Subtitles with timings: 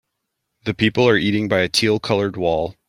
[0.65, 2.73] The people are eating by a teal colored wall.